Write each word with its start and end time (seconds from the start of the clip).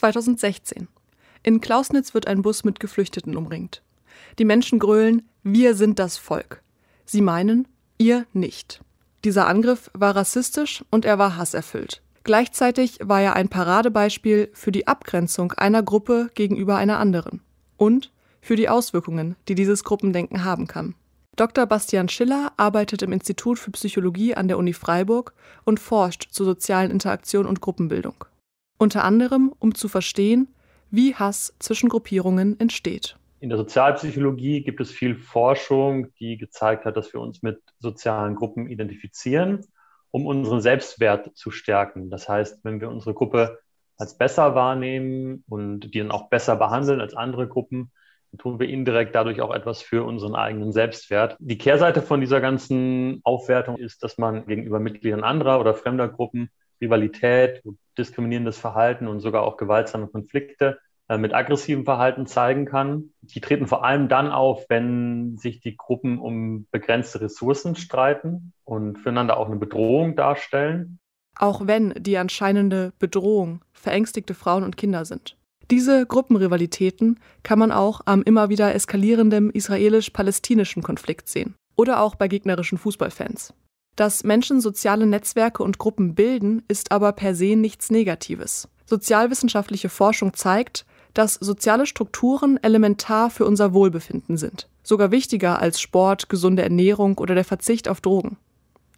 2016. 0.00 0.88
In 1.42 1.60
Klausnitz 1.60 2.14
wird 2.14 2.26
ein 2.26 2.40
Bus 2.40 2.64
mit 2.64 2.80
Geflüchteten 2.80 3.36
umringt. 3.36 3.82
Die 4.38 4.46
Menschen 4.46 4.78
grölen, 4.78 5.28
wir 5.42 5.74
sind 5.74 5.98
das 5.98 6.16
Volk. 6.16 6.62
Sie 7.04 7.20
meinen, 7.20 7.68
ihr 7.98 8.24
nicht. 8.32 8.80
Dieser 9.24 9.46
Angriff 9.46 9.90
war 9.92 10.16
rassistisch 10.16 10.82
und 10.90 11.04
er 11.04 11.18
war 11.18 11.36
hasserfüllt. 11.36 12.00
Gleichzeitig 12.24 12.98
war 13.02 13.20
er 13.20 13.36
ein 13.36 13.50
Paradebeispiel 13.50 14.50
für 14.54 14.72
die 14.72 14.86
Abgrenzung 14.86 15.52
einer 15.52 15.82
Gruppe 15.82 16.30
gegenüber 16.34 16.76
einer 16.76 16.98
anderen 16.98 17.42
und 17.76 18.10
für 18.40 18.56
die 18.56 18.70
Auswirkungen, 18.70 19.36
die 19.48 19.54
dieses 19.54 19.84
Gruppendenken 19.84 20.44
haben 20.44 20.66
kann. 20.66 20.94
Dr. 21.36 21.66
Bastian 21.66 22.08
Schiller 22.08 22.52
arbeitet 22.56 23.02
im 23.02 23.12
Institut 23.12 23.58
für 23.58 23.70
Psychologie 23.72 24.34
an 24.34 24.48
der 24.48 24.56
Uni 24.56 24.72
Freiburg 24.72 25.34
und 25.64 25.78
forscht 25.78 26.28
zur 26.30 26.46
sozialen 26.46 26.90
Interaktion 26.90 27.44
und 27.44 27.60
Gruppenbildung. 27.60 28.24
Unter 28.80 29.04
anderem, 29.04 29.52
um 29.58 29.74
zu 29.74 29.88
verstehen, 29.88 30.48
wie 30.90 31.14
Hass 31.14 31.54
zwischen 31.58 31.90
Gruppierungen 31.90 32.58
entsteht. 32.58 33.18
In 33.38 33.50
der 33.50 33.58
Sozialpsychologie 33.58 34.62
gibt 34.62 34.80
es 34.80 34.90
viel 34.90 35.16
Forschung, 35.16 36.06
die 36.14 36.38
gezeigt 36.38 36.86
hat, 36.86 36.96
dass 36.96 37.12
wir 37.12 37.20
uns 37.20 37.42
mit 37.42 37.60
sozialen 37.78 38.36
Gruppen 38.36 38.70
identifizieren, 38.70 39.66
um 40.10 40.24
unseren 40.24 40.62
Selbstwert 40.62 41.36
zu 41.36 41.50
stärken. 41.50 42.08
Das 42.08 42.26
heißt, 42.26 42.64
wenn 42.64 42.80
wir 42.80 42.88
unsere 42.88 43.12
Gruppe 43.12 43.58
als 43.98 44.16
besser 44.16 44.54
wahrnehmen 44.54 45.44
und 45.46 45.92
die 45.92 45.98
dann 45.98 46.10
auch 46.10 46.30
besser 46.30 46.56
behandeln 46.56 47.02
als 47.02 47.12
andere 47.12 47.48
Gruppen, 47.48 47.92
tun 48.38 48.58
wir 48.58 48.68
indirekt 48.70 49.14
dadurch 49.14 49.42
auch 49.42 49.54
etwas 49.54 49.82
für 49.82 50.04
unseren 50.04 50.34
eigenen 50.34 50.72
Selbstwert. 50.72 51.36
Die 51.38 51.58
Kehrseite 51.58 52.00
von 52.00 52.22
dieser 52.22 52.40
ganzen 52.40 53.20
Aufwertung 53.24 53.76
ist, 53.76 54.02
dass 54.02 54.16
man 54.16 54.46
gegenüber 54.46 54.80
Mitgliedern 54.80 55.22
anderer 55.22 55.60
oder 55.60 55.74
fremder 55.74 56.08
Gruppen 56.08 56.48
Rivalität, 56.80 57.62
diskriminierendes 57.98 58.58
Verhalten 58.58 59.06
und 59.06 59.20
sogar 59.20 59.42
auch 59.42 59.56
gewaltsame 59.56 60.06
Konflikte 60.06 60.78
äh, 61.10 61.18
mit 61.18 61.34
aggressivem 61.34 61.84
Verhalten 61.84 62.26
zeigen 62.26 62.66
kann. 62.66 63.10
Die 63.22 63.40
treten 63.40 63.66
vor 63.66 63.84
allem 63.84 64.08
dann 64.08 64.30
auf, 64.30 64.66
wenn 64.68 65.36
sich 65.38 65.60
die 65.60 65.76
Gruppen 65.76 66.18
um 66.18 66.66
begrenzte 66.70 67.20
Ressourcen 67.20 67.74
streiten 67.74 68.52
und 68.64 68.98
füreinander 68.98 69.36
auch 69.36 69.46
eine 69.46 69.56
Bedrohung 69.56 70.14
darstellen. 70.14 71.00
Auch 71.36 71.66
wenn 71.66 71.94
die 71.96 72.16
anscheinende 72.16 72.92
Bedrohung 72.98 73.64
verängstigte 73.72 74.34
Frauen 74.34 74.62
und 74.62 74.76
Kinder 74.76 75.04
sind. 75.04 75.36
Diese 75.70 76.04
Gruppenrivalitäten 76.06 77.18
kann 77.42 77.58
man 77.58 77.72
auch 77.72 78.00
am 78.04 78.22
immer 78.22 78.48
wieder 78.48 78.74
eskalierenden 78.74 79.50
israelisch-palästinischen 79.50 80.82
Konflikt 80.82 81.28
sehen 81.28 81.54
oder 81.76 82.02
auch 82.02 82.14
bei 82.14 82.28
gegnerischen 82.28 82.78
Fußballfans. 82.78 83.54
Dass 84.00 84.24
Menschen 84.24 84.62
soziale 84.62 85.04
Netzwerke 85.04 85.62
und 85.62 85.76
Gruppen 85.76 86.14
bilden, 86.14 86.62
ist 86.68 86.90
aber 86.90 87.12
per 87.12 87.34
se 87.34 87.54
nichts 87.54 87.90
Negatives. 87.90 88.66
Sozialwissenschaftliche 88.86 89.90
Forschung 89.90 90.32
zeigt, 90.32 90.86
dass 91.12 91.34
soziale 91.34 91.84
Strukturen 91.84 92.58
elementar 92.62 93.28
für 93.28 93.44
unser 93.44 93.74
Wohlbefinden 93.74 94.38
sind, 94.38 94.70
sogar 94.82 95.10
wichtiger 95.10 95.60
als 95.60 95.82
Sport, 95.82 96.30
gesunde 96.30 96.62
Ernährung 96.62 97.18
oder 97.18 97.34
der 97.34 97.44
Verzicht 97.44 97.90
auf 97.90 98.00
Drogen. 98.00 98.38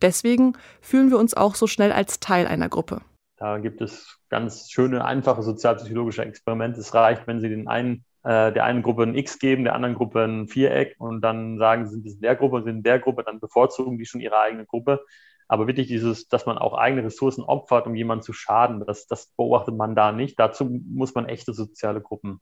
Deswegen 0.00 0.52
fühlen 0.80 1.10
wir 1.10 1.18
uns 1.18 1.34
auch 1.34 1.56
so 1.56 1.66
schnell 1.66 1.90
als 1.90 2.20
Teil 2.20 2.46
einer 2.46 2.68
Gruppe. 2.68 3.00
Da 3.38 3.58
gibt 3.58 3.80
es 3.80 4.20
ganz 4.28 4.70
schöne, 4.70 5.04
einfache 5.04 5.42
sozialpsychologische 5.42 6.24
Experimente. 6.24 6.78
Es 6.78 6.94
reicht, 6.94 7.26
wenn 7.26 7.40
Sie 7.40 7.48
den 7.48 7.66
einen, 7.66 8.04
äh, 8.24 8.52
der 8.52 8.64
einen 8.64 8.82
Gruppe 8.82 9.02
ein 9.04 9.14
X 9.14 9.38
geben, 9.38 9.64
der 9.64 9.74
anderen 9.74 9.94
Gruppe 9.94 10.24
ein 10.24 10.48
Viereck 10.48 10.96
und 10.98 11.20
dann 11.22 11.58
sagen, 11.58 11.86
Sie 11.86 12.00
sind 12.00 12.06
in 12.06 12.20
der 12.20 12.36
Gruppe, 12.36 12.62
sind 12.62 12.76
in 12.78 12.82
der 12.82 12.98
Gruppe, 12.98 13.24
dann 13.24 13.40
bevorzugen 13.40 13.98
die 13.98 14.06
schon 14.06 14.20
ihre 14.20 14.38
eigene 14.40 14.66
Gruppe. 14.66 15.04
Aber 15.48 15.66
wirklich 15.66 15.88
dieses, 15.88 16.28
dass 16.28 16.46
man 16.46 16.58
auch 16.58 16.74
eigene 16.74 17.04
Ressourcen 17.04 17.42
opfert, 17.44 17.86
um 17.86 17.94
jemanden 17.94 18.22
zu 18.22 18.32
schaden, 18.32 18.82
das, 18.86 19.06
das 19.06 19.26
beobachtet 19.36 19.76
man 19.76 19.94
da 19.94 20.12
nicht. 20.12 20.38
Dazu 20.38 20.64
muss 20.64 21.14
man 21.14 21.26
echte 21.26 21.52
soziale 21.52 22.00
Gruppen 22.00 22.40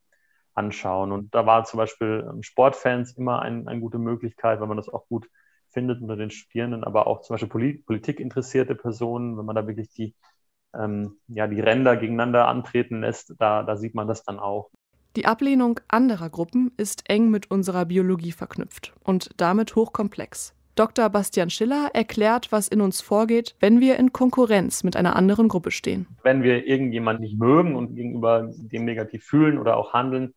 anschauen. 0.54 1.12
Und 1.12 1.34
da 1.34 1.46
war 1.46 1.64
zum 1.64 1.78
Beispiel 1.78 2.26
ähm, 2.30 2.42
Sportfans 2.42 3.12
immer 3.16 3.42
ein, 3.42 3.68
eine 3.68 3.80
gute 3.80 3.98
Möglichkeit, 3.98 4.60
weil 4.60 4.68
man 4.68 4.76
das 4.76 4.88
auch 4.88 5.06
gut 5.08 5.28
findet 5.70 6.02
unter 6.02 6.16
den 6.16 6.30
Studierenden, 6.30 6.84
aber 6.84 7.06
auch 7.06 7.22
zum 7.22 7.34
Beispiel 7.34 7.82
Politik 7.84 8.20
interessierte 8.20 8.74
Personen, 8.74 9.38
wenn 9.38 9.44
man 9.44 9.56
da 9.56 9.66
wirklich 9.66 9.90
die, 9.90 10.14
ähm, 10.74 11.18
ja, 11.28 11.46
die 11.46 11.60
Ränder 11.60 11.96
gegeneinander 11.96 12.48
antreten 12.48 13.00
lässt, 13.00 13.34
da, 13.38 13.62
da 13.62 13.76
sieht 13.76 13.94
man 13.94 14.08
das 14.08 14.24
dann 14.24 14.38
auch. 14.38 14.70
Die 15.16 15.26
Ablehnung 15.26 15.80
anderer 15.88 16.30
Gruppen 16.30 16.70
ist 16.76 17.10
eng 17.10 17.30
mit 17.30 17.50
unserer 17.50 17.84
Biologie 17.84 18.30
verknüpft 18.30 18.92
und 19.02 19.30
damit 19.36 19.74
hochkomplex. 19.74 20.54
Dr. 20.76 21.10
Bastian 21.10 21.50
Schiller 21.50 21.90
erklärt, 21.94 22.52
was 22.52 22.68
in 22.68 22.80
uns 22.80 23.00
vorgeht, 23.00 23.56
wenn 23.58 23.80
wir 23.80 23.98
in 23.98 24.12
Konkurrenz 24.12 24.84
mit 24.84 24.94
einer 24.94 25.16
anderen 25.16 25.48
Gruppe 25.48 25.72
stehen. 25.72 26.06
Wenn 26.22 26.44
wir 26.44 26.64
irgendjemanden 26.64 27.24
nicht 27.24 27.36
mögen 27.36 27.74
und 27.74 27.96
gegenüber 27.96 28.52
dem 28.54 28.84
negativ 28.84 29.24
fühlen 29.24 29.58
oder 29.58 29.76
auch 29.76 29.92
handeln, 29.94 30.32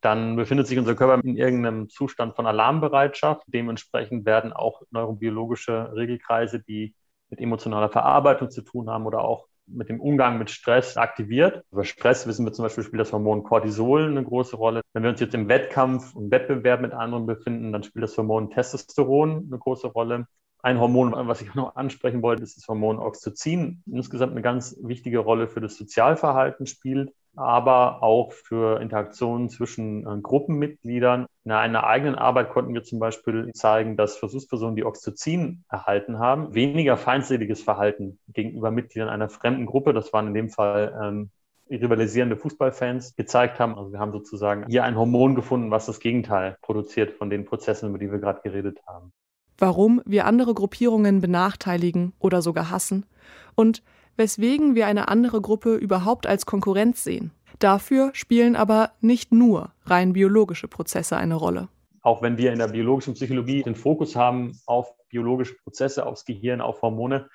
dann 0.00 0.36
befindet 0.36 0.68
sich 0.68 0.78
unser 0.78 0.94
Körper 0.94 1.22
in 1.22 1.36
irgendeinem 1.36 1.90
Zustand 1.90 2.34
von 2.34 2.46
Alarmbereitschaft. 2.46 3.42
Dementsprechend 3.48 4.24
werden 4.24 4.54
auch 4.54 4.80
neurobiologische 4.90 5.92
Regelkreise, 5.94 6.60
die 6.60 6.94
mit 7.28 7.40
emotionaler 7.40 7.90
Verarbeitung 7.90 8.50
zu 8.50 8.62
tun 8.62 8.88
haben 8.88 9.04
oder 9.04 9.20
auch 9.20 9.48
mit 9.66 9.88
dem 9.88 10.00
Umgang 10.00 10.38
mit 10.38 10.50
Stress 10.50 10.96
aktiviert. 10.96 11.64
Über 11.70 11.84
Stress 11.84 12.26
wissen 12.26 12.44
wir 12.44 12.52
zum 12.52 12.64
Beispiel, 12.64 12.84
spielt 12.84 13.00
das 13.00 13.12
Hormon 13.12 13.42
Cortisol 13.42 14.06
eine 14.06 14.24
große 14.24 14.56
Rolle. 14.56 14.82
Wenn 14.92 15.02
wir 15.02 15.10
uns 15.10 15.20
jetzt 15.20 15.34
im 15.34 15.48
Wettkampf 15.48 16.14
und 16.14 16.30
Wettbewerb 16.30 16.80
mit 16.80 16.92
anderen 16.92 17.26
befinden, 17.26 17.72
dann 17.72 17.82
spielt 17.82 18.02
das 18.02 18.16
Hormon 18.16 18.50
Testosteron 18.50 19.48
eine 19.48 19.58
große 19.58 19.88
Rolle. 19.88 20.26
Ein 20.62 20.80
Hormon, 20.80 21.12
was 21.28 21.42
ich 21.42 21.54
noch 21.54 21.76
ansprechen 21.76 22.22
wollte, 22.22 22.42
ist 22.42 22.56
das 22.56 22.66
Hormon 22.68 22.98
Oxytocin. 22.98 23.82
Insgesamt 23.86 24.32
eine 24.32 24.42
ganz 24.42 24.76
wichtige 24.82 25.18
Rolle 25.18 25.48
für 25.48 25.60
das 25.60 25.76
Sozialverhalten 25.76 26.66
spielt 26.66 27.12
aber 27.36 28.02
auch 28.02 28.32
für 28.32 28.80
Interaktionen 28.80 29.48
zwischen 29.48 30.06
äh, 30.06 30.20
Gruppenmitgliedern. 30.20 31.26
In 31.44 31.52
einer 31.52 31.84
eigenen 31.84 32.14
Arbeit 32.14 32.50
konnten 32.50 32.74
wir 32.74 32.84
zum 32.84 32.98
Beispiel 32.98 33.50
zeigen, 33.52 33.96
dass 33.96 34.16
Versuchspersonen, 34.16 34.76
die 34.76 34.84
Oxytocin 34.84 35.64
erhalten 35.70 36.18
haben, 36.18 36.54
weniger 36.54 36.96
feindseliges 36.96 37.62
Verhalten 37.62 38.18
gegenüber 38.28 38.70
Mitgliedern 38.70 39.08
einer 39.08 39.28
fremden 39.28 39.66
Gruppe, 39.66 39.92
das 39.92 40.12
waren 40.12 40.28
in 40.28 40.34
dem 40.34 40.48
Fall 40.50 40.98
ähm, 41.02 41.30
rivalisierende 41.70 42.36
Fußballfans, 42.36 43.16
gezeigt 43.16 43.58
haben. 43.58 43.76
Also 43.76 43.92
wir 43.92 43.98
haben 43.98 44.12
sozusagen 44.12 44.66
hier 44.68 44.84
ein 44.84 44.96
Hormon 44.96 45.34
gefunden, 45.34 45.70
was 45.70 45.86
das 45.86 46.00
Gegenteil 46.00 46.56
produziert 46.62 47.12
von 47.12 47.30
den 47.30 47.44
Prozessen, 47.44 47.88
über 47.88 47.98
die 47.98 48.10
wir 48.10 48.18
gerade 48.18 48.40
geredet 48.42 48.80
haben. 48.86 49.12
Warum 49.56 50.02
wir 50.04 50.26
andere 50.26 50.52
Gruppierungen 50.52 51.20
benachteiligen 51.20 52.12
oder 52.18 52.42
sogar 52.42 52.70
hassen 52.70 53.06
und 53.54 53.82
weswegen 54.16 54.74
wir 54.74 54.86
eine 54.86 55.08
andere 55.08 55.40
Gruppe 55.40 55.74
überhaupt 55.74 56.26
als 56.26 56.46
Konkurrenz 56.46 57.04
sehen. 57.04 57.32
Dafür 57.58 58.10
spielen 58.14 58.56
aber 58.56 58.92
nicht 59.00 59.32
nur 59.32 59.72
rein 59.84 60.12
biologische 60.12 60.68
Prozesse 60.68 61.16
eine 61.16 61.34
Rolle. 61.36 61.68
Auch 62.02 62.20
wenn 62.20 62.36
wir 62.36 62.52
in 62.52 62.58
der 62.58 62.68
biologischen 62.68 63.14
Psychologie 63.14 63.62
den 63.62 63.76
Fokus 63.76 64.16
haben 64.16 64.58
auf 64.66 64.92
biologische 65.08 65.54
Prozesse, 65.62 66.04
aufs 66.04 66.24
Gehirn, 66.24 66.60
auf 66.60 66.82
Hormone, 66.82 67.28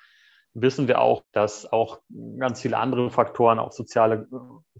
wissen 0.54 0.88
wir 0.88 1.00
auch, 1.00 1.22
dass 1.32 1.72
auch 1.72 2.00
ganz 2.38 2.60
viele 2.60 2.76
andere 2.76 3.10
Faktoren, 3.10 3.58
auch 3.58 3.72
soziale 3.72 4.28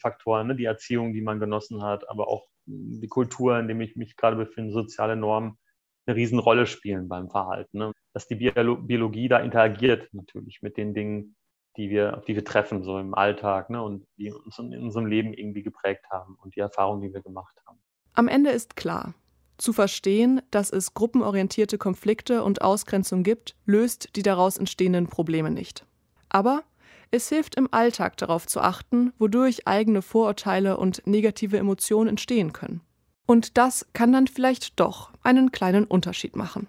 Faktoren, 0.00 0.48
ne, 0.48 0.56
die 0.56 0.64
Erziehung, 0.64 1.12
die 1.12 1.22
man 1.22 1.40
genossen 1.40 1.82
hat, 1.82 2.08
aber 2.08 2.28
auch 2.28 2.46
die 2.66 3.08
Kultur, 3.08 3.58
in 3.58 3.68
der 3.68 3.78
ich 3.80 3.96
mich 3.96 4.16
gerade 4.16 4.36
befinde, 4.36 4.72
soziale 4.72 5.16
Normen, 5.16 5.58
eine 6.06 6.16
Riesenrolle 6.16 6.66
spielen 6.66 7.08
beim 7.08 7.30
Verhalten. 7.30 7.78
Ne? 7.78 7.92
Dass 8.12 8.26
die 8.26 8.34
Biologie 8.34 9.28
da 9.28 9.38
interagiert 9.38 10.08
natürlich 10.12 10.60
mit 10.62 10.76
den 10.76 10.94
Dingen, 10.94 11.36
die 11.76 11.90
wir, 11.90 12.16
auf 12.16 12.24
die 12.24 12.34
wir 12.34 12.44
treffen, 12.44 12.82
so 12.82 12.98
im 12.98 13.14
Alltag 13.14 13.70
ne, 13.70 13.82
und 13.82 14.06
die 14.16 14.32
uns 14.32 14.58
in 14.58 14.82
unserem 14.82 15.06
Leben 15.06 15.32
irgendwie 15.32 15.62
geprägt 15.62 16.04
haben 16.10 16.36
und 16.42 16.56
die 16.56 16.60
Erfahrungen, 16.60 17.02
die 17.02 17.12
wir 17.12 17.22
gemacht 17.22 17.54
haben. 17.66 17.78
Am 18.14 18.28
Ende 18.28 18.50
ist 18.50 18.76
klar, 18.76 19.14
zu 19.56 19.72
verstehen, 19.72 20.40
dass 20.50 20.70
es 20.72 20.94
gruppenorientierte 20.94 21.78
Konflikte 21.78 22.42
und 22.42 22.62
Ausgrenzung 22.62 23.22
gibt, 23.22 23.54
löst 23.66 24.16
die 24.16 24.22
daraus 24.22 24.56
entstehenden 24.56 25.06
Probleme 25.06 25.50
nicht. 25.50 25.86
Aber 26.28 26.64
es 27.10 27.28
hilft 27.28 27.56
im 27.56 27.68
Alltag 27.72 28.16
darauf 28.16 28.46
zu 28.46 28.60
achten, 28.60 29.12
wodurch 29.18 29.66
eigene 29.66 30.00
Vorurteile 30.00 30.76
und 30.76 31.06
negative 31.06 31.58
Emotionen 31.58 32.08
entstehen 32.08 32.52
können. 32.52 32.80
Und 33.26 33.58
das 33.58 33.86
kann 33.92 34.12
dann 34.12 34.26
vielleicht 34.26 34.80
doch 34.80 35.10
einen 35.22 35.52
kleinen 35.52 35.84
Unterschied 35.84 36.36
machen. 36.36 36.66